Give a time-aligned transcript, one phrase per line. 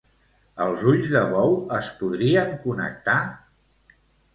[0.65, 3.23] Els ulls de bou, es podrien connectar?